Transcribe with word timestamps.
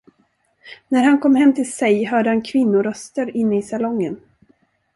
När 0.87 1.03
han 1.03 1.19
kom 1.19 1.35
hem 1.35 1.53
till 1.53 1.71
sig, 1.71 2.05
hörde 2.05 2.29
han 2.29 2.41
kvinnoröster 2.41 3.37
inne 3.37 3.57
i 3.57 3.61
salongen. 3.61 4.19